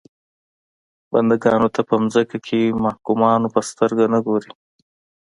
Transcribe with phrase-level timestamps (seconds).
[1.11, 4.51] بنده ګانو ته په ځمکه کې محکومانو په سترګه نه ګوري.